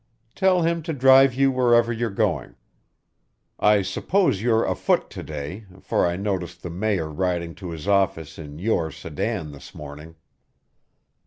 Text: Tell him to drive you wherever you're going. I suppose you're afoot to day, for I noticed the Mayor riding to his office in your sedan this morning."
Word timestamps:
Tell 0.33 0.63
him 0.63 0.81
to 0.89 0.93
drive 0.93 1.35
you 1.35 1.51
wherever 1.51 1.93
you're 1.93 2.09
going. 2.09 2.55
I 3.59 3.83
suppose 3.83 4.41
you're 4.41 4.65
afoot 4.65 5.11
to 5.11 5.21
day, 5.21 5.67
for 5.79 6.07
I 6.07 6.15
noticed 6.15 6.63
the 6.63 6.71
Mayor 6.71 7.07
riding 7.11 7.53
to 7.61 7.69
his 7.69 7.87
office 7.87 8.39
in 8.39 8.57
your 8.57 8.89
sedan 8.89 9.51
this 9.51 9.75
morning." 9.75 10.15